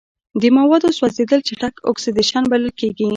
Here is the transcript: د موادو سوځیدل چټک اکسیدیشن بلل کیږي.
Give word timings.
د 0.41 0.43
موادو 0.57 0.95
سوځیدل 0.97 1.39
چټک 1.47 1.73
اکسیدیشن 1.91 2.43
بلل 2.51 2.71
کیږي. 2.79 3.07